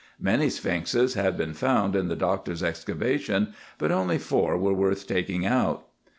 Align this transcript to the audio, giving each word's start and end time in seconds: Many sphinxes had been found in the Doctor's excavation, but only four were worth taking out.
Many 0.19 0.49
sphinxes 0.49 1.13
had 1.13 1.37
been 1.37 1.53
found 1.53 1.95
in 1.95 2.07
the 2.07 2.15
Doctor's 2.15 2.63
excavation, 2.63 3.53
but 3.77 3.91
only 3.91 4.17
four 4.17 4.57
were 4.57 4.73
worth 4.73 5.05
taking 5.05 5.45
out. 5.45 5.85